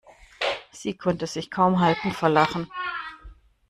Sie 0.71 0.97
konnte 0.97 1.27
sich 1.27 1.51
kaum 1.51 1.79
halten 1.79 2.11
vor 2.11 2.29
Lachen. 2.29 2.67